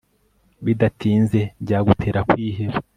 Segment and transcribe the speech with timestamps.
[0.65, 2.79] bidatinze byagutera kwiheba